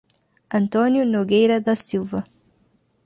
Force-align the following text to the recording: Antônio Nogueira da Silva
Antônio 0.51 1.05
Nogueira 1.05 1.61
da 1.61 1.75
Silva 1.75 2.23